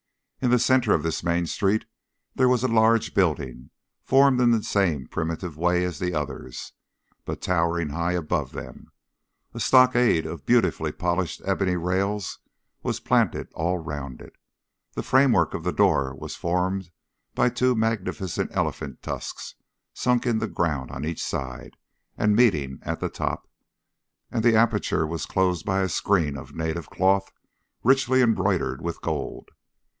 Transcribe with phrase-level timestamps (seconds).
[0.39, 1.85] In the centre of this main street
[2.33, 3.69] there was a large building,
[4.03, 6.73] formed in the same primitive way as the others,
[7.23, 8.91] but towering high above them;
[9.53, 12.39] a stockade of beautifully polished ebony rails
[12.81, 14.33] was planted all round it,
[14.95, 16.89] the framework of the door was formed
[17.35, 19.53] by two magnificent elephant's tusks
[19.93, 21.77] sunk in the ground on each side
[22.17, 23.47] and meeting at the top,
[24.31, 27.31] and the aperture was closed by a screen of native cloth
[27.83, 29.49] richly embroidered with gold.